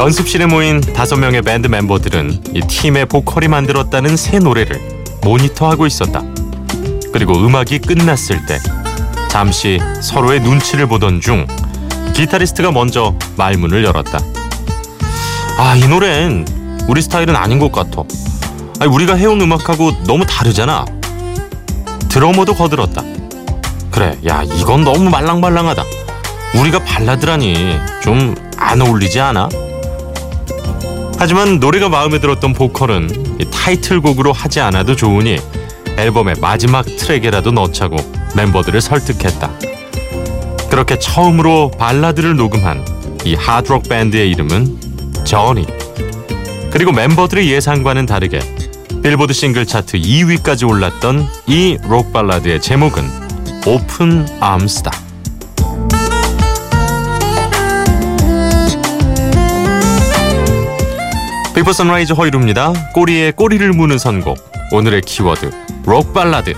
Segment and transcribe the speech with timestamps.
[0.00, 4.80] 연습실에 모인 다섯 명의 밴드 멤버들은 이 팀의 보컬이 만들었다는 새 노래를
[5.22, 6.22] 모니터하고 있었다.
[7.12, 8.58] 그리고 음악이 끝났을 때
[9.28, 11.46] 잠시 서로의 눈치를 보던 중
[12.14, 14.20] 기타리스트가 먼저 말문을 열었다.
[15.58, 16.46] 아, 이 노래는
[16.88, 18.02] 우리 스타일은 아닌 것 같아.
[18.80, 20.86] 아니, 우리가 해온 음악하고 너무 다르잖아.
[22.08, 23.02] 드러머도 거들었다.
[23.90, 25.84] 그래, 야, 이건 너무 말랑말랑하다.
[26.54, 29.48] 우리가 발라드라니 좀 안 어울리지 않아?
[31.20, 35.36] 하지만 노래가 마음에 들었던 보컬은 타이틀곡으로 하지 않아도 좋으니
[35.98, 37.98] 앨범의 마지막 트랙에라도 넣자고
[38.34, 39.50] 멤버들을 설득했다.
[40.70, 42.86] 그렇게 처음으로 발라드를 녹음한
[43.26, 44.80] 이 하드록 밴드의 이름은
[45.24, 45.66] 저니.
[46.70, 48.40] 그리고 멤버들의 예상과는 다르게
[49.02, 53.04] 빌보드 싱글 차트 2위까지 올랐던 이 록 발라드의 제목은
[53.66, 54.90] Open Arms다.
[61.54, 62.72] Before Sunrise 허일후입니다.
[62.94, 64.38] 꼬리에 꼬리를 무는 선곡.
[64.72, 65.50] 오늘의 키워드
[65.84, 66.54] 록 발라드.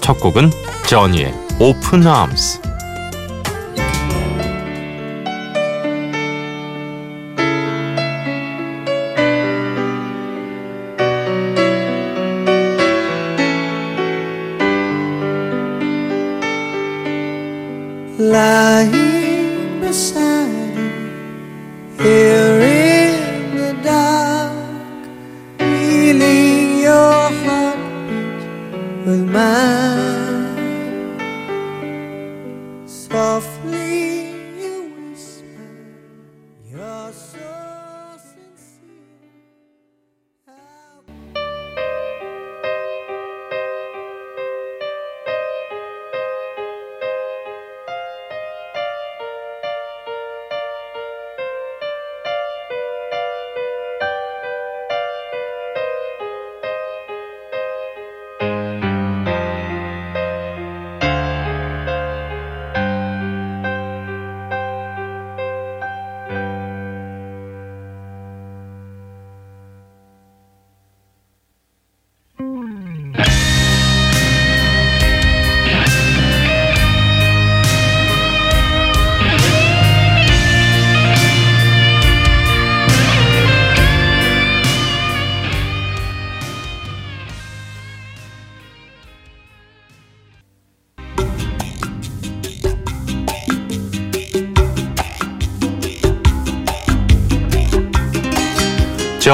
[0.00, 0.50] 첫 곡은
[0.86, 2.60] Journey의 Open Arms.
[18.20, 19.80] lying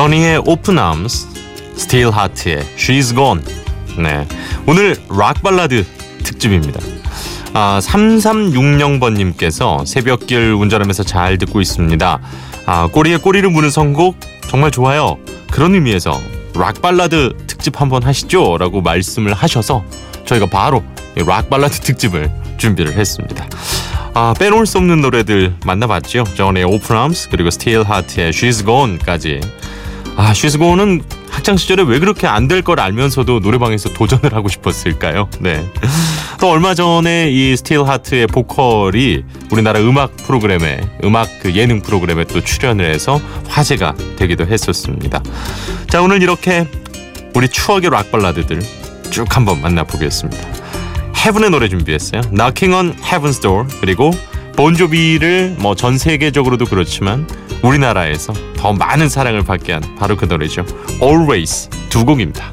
[0.04, 1.28] Journey의 Open Arms,
[1.76, 3.40] Steelheart의 She's Gone.
[3.96, 4.28] 네.
[4.66, 5.82] 오늘 락 발라드
[6.22, 6.78] 특집입니다.
[7.54, 12.20] 아, 3360번님께서 새벽길 운전하면서 잘 듣고 있습니다.
[12.66, 15.16] 아, 꼬리에 꼬리를 무는 선곡 정말 좋아요.
[15.50, 16.20] 그런 의미에서
[16.54, 18.58] 락 발라드 특집 한번 하시죠.
[18.58, 19.82] 라고 말씀을 하셔서
[20.26, 20.84] 저희가 바로
[21.16, 23.46] 이 락 발라드 특집을 준비를 했습니다.
[24.12, 26.24] 아, 빼놓을 수 없는 노래들 만나봤죠.
[26.34, 29.40] Journey의 Open Arms 그리고 Steelheart의 She's Gone까지.
[30.16, 35.28] 아, Gone은 학창 시절에 왜 그렇게 안 될 걸 알면서도 노래방에서 도전을 하고 싶었을까요?
[35.40, 35.68] 네.
[36.40, 42.84] 또 얼마 전에 이 Steelheart의 보컬이 우리나라 음악 프로그램에 음악 그 예능 프로그램에 또 출연을
[42.84, 45.20] 해서 화제가 되기도 했었습니다.
[45.88, 46.66] 자, 오늘 이렇게
[47.34, 48.62] 우리 추억의 락 발라드들
[49.10, 50.48] 쭉 한번 만나보겠습니다.
[51.26, 52.20] 헤븐의 노래 준비했어요.
[52.30, 54.12] Knocking on Heaven's Door 그리고
[54.56, 57.26] Bon Jovi를 뭐 전 세계적으로도 그렇지만
[57.62, 60.64] 우리나라에서 더 많은 사랑을 받게 한 바로 그 노래죠.
[61.02, 62.52] Always 두 곡입니다.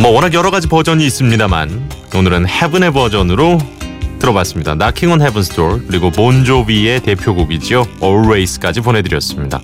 [0.00, 3.58] 뭐 워낙 여러 가지 버전이 있습니다만 오늘은 헤븐의 버전으로
[4.18, 4.74] 들어봤습니다.
[4.76, 7.86] Knocking 그리고 Bon Jovi의 대표곡이죠.
[8.02, 9.60] Always까지 보내드렸습니다.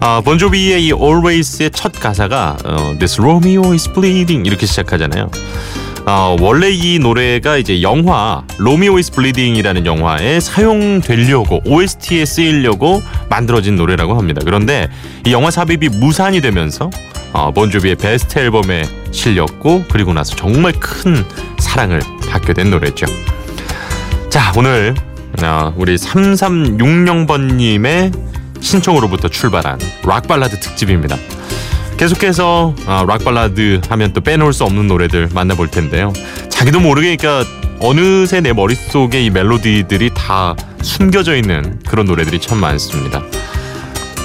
[0.00, 5.30] 아, Bon Jovi의 이 Always의 첫 가사가 어, This Romeo is bleeding 이렇게 시작하잖아요.
[6.06, 14.16] 어, 원래 이 노래가 이제 영화 Romeo Is Bleeding이라는 영화에 사용되려고 OST에 쓰이려고 만들어진 노래라고
[14.16, 14.40] 합니다.
[14.44, 14.88] 그런데
[15.26, 16.90] 이 영화 삽입이 무산이 되면서
[17.32, 21.24] 어, Bon Jovi의 베스트 앨범에 실렸고 그리고 나서 정말 큰
[21.58, 22.00] 사랑을
[22.30, 23.06] 받게 된 노래죠.
[24.28, 24.94] 자 오늘
[25.42, 28.12] 어, 우리 3360번님의
[28.60, 31.16] 신청으로부터 출발한 락 발라드 특집입니다.
[31.96, 36.12] 계속해서 아, 락 발라드 하면 또 빼놓을 수 없는 노래들 만나볼 텐데요.
[36.48, 37.44] 자기도 모르게 그러니까
[37.80, 43.22] 어느새 내 머릿속에 이 멜로디들이 다 숨겨져 있는 그런 노래들이 참 많습니다.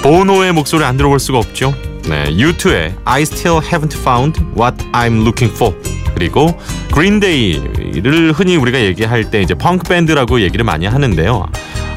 [0.02, 1.74] 보노의 목소리 안 들어볼 수가 없죠.
[2.08, 5.74] 네, U2의 I Still Haven't Found What I'm Looking For
[6.14, 6.56] 그리고
[6.92, 11.46] 그린데이를 흔히 우리가 얘기할 때 이제 펑크 밴드라고 얘기를 많이 하는데요.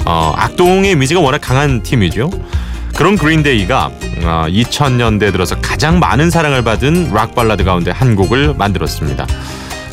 [0.06, 2.30] 어, 악동의 이미지가 워낙 강한 팀이죠.
[2.96, 3.92] 그런 그린데이가
[4.24, 9.28] 어, 2000년대 들어서 가장 많은 사랑을 받은 락 발라드 가운데 한 곡을 만들었습니다.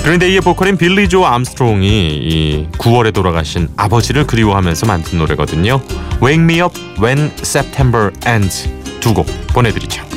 [0.02, 5.80] 그린데이의 보컬인 빌리 조 암스트롱이 이 9월에 돌아가신 아버지를 그리워하면서 만든 노래거든요.
[6.22, 8.68] Wake Me Up When September Ends
[9.06, 10.15] 두 곡 보내드리죠.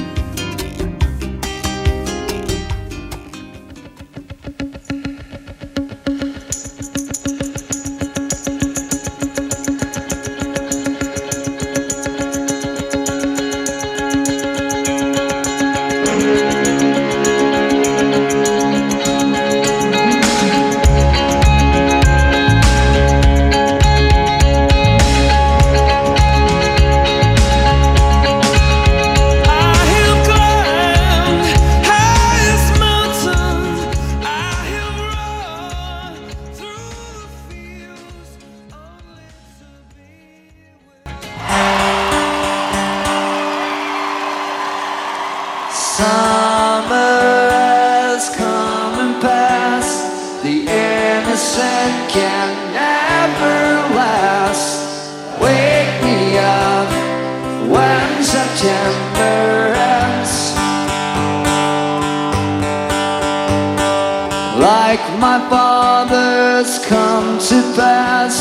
[67.39, 68.36] To pass.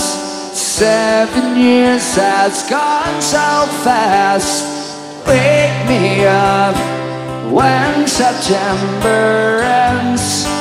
[0.58, 4.66] Seven years has gone so fast.
[5.26, 6.74] Wake me up
[7.52, 10.57] when September ends.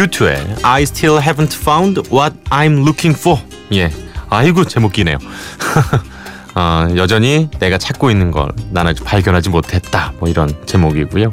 [0.00, 3.38] U2의 I Still Haven't Found What I'm Looking For.
[3.72, 3.92] 예,
[4.30, 5.18] 아이고 제목 기네요.
[6.54, 10.14] 어, 여전히 내가 찾고 있는 걸 나는 발견하지 못했다.
[10.18, 11.28] 뭐 이런 제목이고요.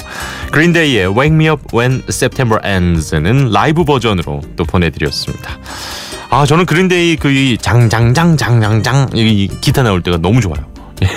[0.52, 5.58] Green Day의 Wake Me Up When September Ends는 라이브 버전으로 또 보내드렸습니다.
[6.30, 10.66] 아 저는 Green Day 그이 장장장장장장 이, 이 기타 나올 때가 너무 좋아요.
[11.04, 11.08] 예.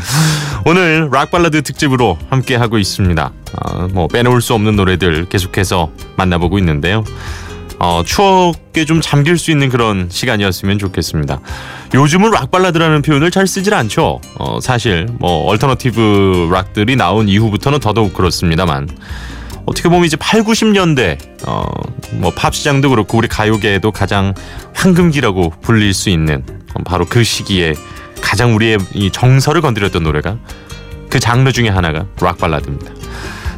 [0.66, 3.32] 오늘 락 발라드 특집으로 함께 하고 있습니다.
[3.56, 7.04] 아, 뭐 빼놓을 수 없는 노래들 계속해서 만나보고 있는데요.
[7.78, 11.40] 어, 추억에 좀 잠길 수 있는 그런 시간이었으면 좋겠습니다.
[11.94, 14.20] 요즘은 락 발라드라는 표현을 잘 쓰질 않죠.
[14.38, 18.88] 어, 사실 뭐 alternative 락들이 나온 이후부터는 더더욱 그렇습니다만
[19.66, 21.64] 어떻게 보면 이제 8, 90년대 어,
[22.12, 24.34] 뭐 팝 시장도 그렇고 우리 가요계에도 가장
[24.74, 26.42] 황금기라고 불릴 수 있는
[26.74, 27.74] 어, 바로 그 시기에
[28.24, 30.38] 가장 우리의 이 정서를 건드렸던 노래가
[31.10, 32.92] 그 장르 중에 하나가 락 발라드입니다.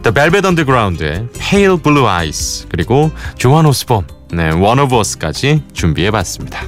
[0.03, 6.67] The Velvet Underground의 Pale Blue Eyes 그리고 조한 오스본 네, One of Us까지 준비해봤습니다.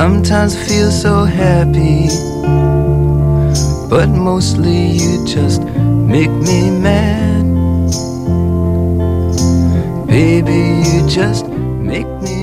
[0.00, 2.08] Sometimes I feel so happy,
[3.90, 7.44] but mostly you just make me mad.
[10.06, 12.39] Baby, you just make me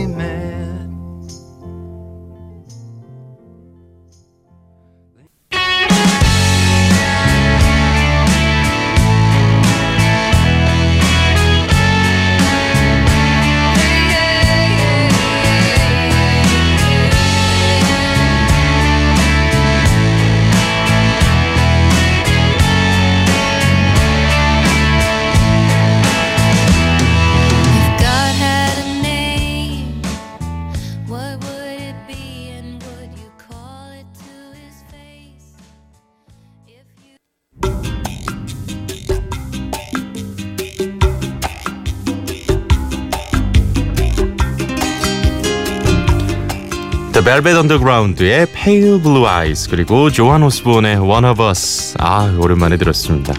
[47.27, 51.43] Velvet Underground의 Pale Blue Eyes 그리고 조한 오스본의 One of
[51.99, 53.33] 아 오랜만에 들었습니다.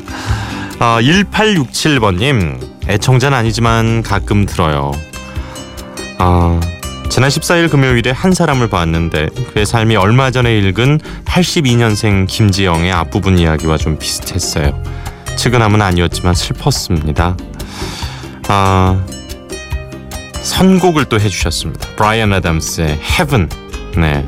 [0.79, 4.93] 아, 1867번님 애청자는 아니지만 가끔 들어요.
[6.19, 6.61] 아,
[7.09, 13.79] 지난 14일 금요일에 한 사람을 봤는데 그의 삶이 얼마 전에 읽은 82년생 김지영의 앞부분 이야기와
[13.79, 14.83] 좀 비슷했어요.
[15.39, 17.39] 측은함은 아니었지만 슬펐습니다.
[18.49, 19.03] 아,
[20.43, 21.89] 선곡을 또 해주셨습니다.
[21.97, 23.68] 브라이언 아담스의 Heaven.
[24.01, 24.27] 네.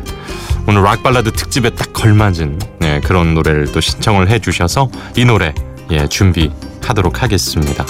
[0.67, 5.55] 오늘 락 발라드 특집에 딱 걸맞은 네, 그런 노래를 또 신청을 해주셔서 이 노래
[5.91, 7.85] 예, 준비하도록 하겠습니다.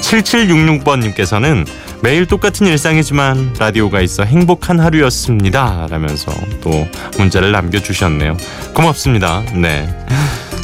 [0.00, 1.66] 7766번님께서는
[2.02, 5.86] 매일 똑같은 일상이지만 라디오가 있어 행복한 하루였습니다.
[5.90, 6.86] 라면서 또
[7.18, 8.36] 문자를 남겨주셨네요.
[8.74, 9.42] 고맙습니다.
[9.54, 9.88] 네.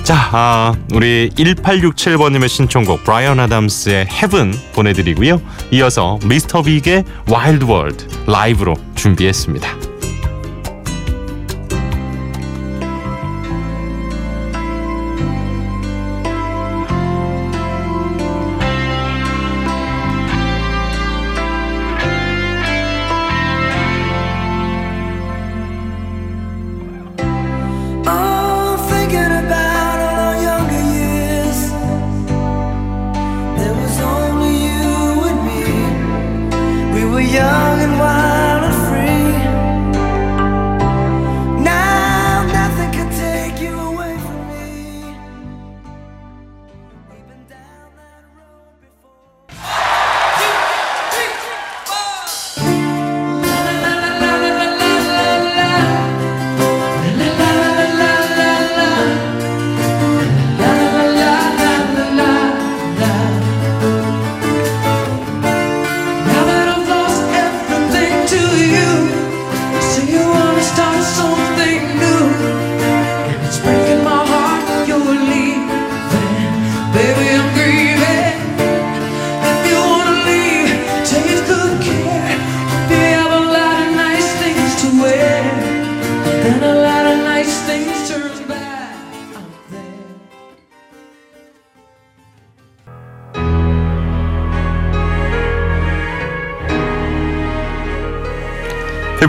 [0.02, 5.40] 자, 아, 우리 1867번님의 신청곡 브라이언 아담스의 Heaven 보내드리고요.
[5.70, 9.91] 이어서 미스터 빅의 Wild World 라이브로 준비했습니다.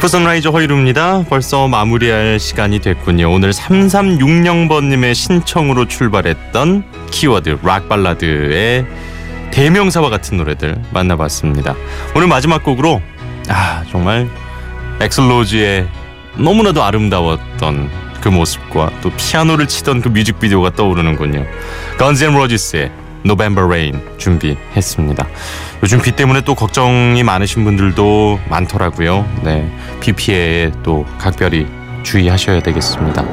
[0.03, 1.23] Before Sunrise 허일후입니다.
[1.29, 3.31] 벌써 마무리할 시간이 됐군요.
[3.31, 8.85] 오늘 3360번님의 신청으로 출발했던 키워드 락 발라드의
[9.51, 11.75] 대명사와 같은 노래들 만나봤습니다.
[12.15, 13.01] 오늘 마지막 곡으로
[13.47, 14.27] 아 정말
[14.99, 15.87] Axl Rose의
[16.35, 21.39] 너무나도 아름다웠던 그 모습과 또 피아노를 치던 그 뮤직비디오가 떠오르는군요.
[21.39, 22.91] 앤 로지스의
[23.25, 25.27] November Rain 준비했습니다.
[25.83, 29.25] 요즘 비 때문에 또 걱정이 많으신 분들도 많더라고요.
[29.43, 31.67] 네, 비 피해에 또 각별히
[32.03, 33.25] 주의하셔야 되겠습니다.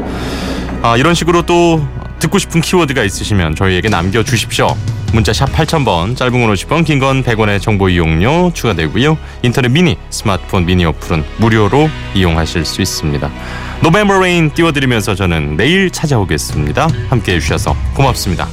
[0.82, 1.86] 아, 이런 식으로 또
[2.18, 4.76] 듣고 싶은 키워드가 있으시면 저희에게 남겨 주십시오.
[5.12, 9.18] 문자 샵 8000번, 짧은 건 50원, 긴 건 100원의 정보 이용료 추가되고요.
[9.42, 13.28] 인터넷 미니, 스마트폰 미니 어플은 무료로 이용하실 수 있습니다.
[13.82, 16.86] November Rain 띄워드리면서 저는 내일 찾아오겠습니다.
[17.08, 18.46] 함께 해 주셔서 고맙습니다.